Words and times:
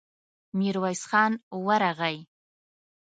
ميرويس 0.57 1.01
خان 1.09 1.31
ورغی. 1.65 2.17